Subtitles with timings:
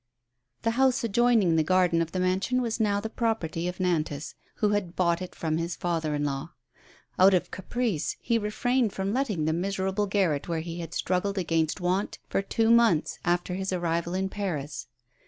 [0.63, 4.33] T he house adjoining the garden of the mansion was now the property of Nantas,
[4.55, 6.53] who had bought it from his father in law.
[7.19, 11.79] Out of caprice he refrained from letting the miserable garret where he had struggled against
[11.79, 14.87] want for two months after his arrival in Paris.